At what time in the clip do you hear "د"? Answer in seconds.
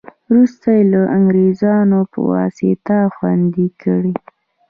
0.93-0.95